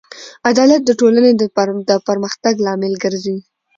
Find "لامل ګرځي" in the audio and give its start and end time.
2.65-3.37